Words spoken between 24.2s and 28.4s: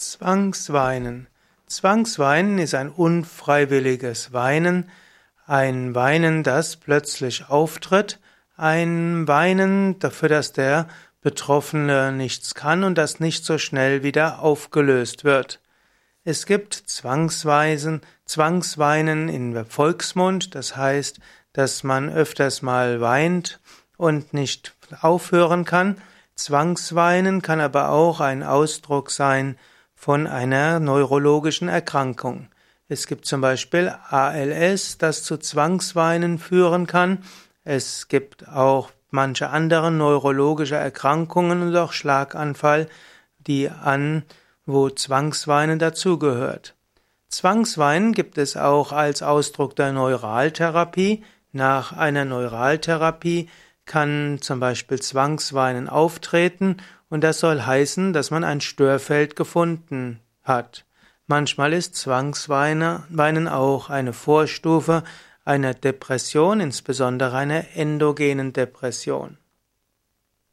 nicht aufhören kann. Zwangsweinen kann aber auch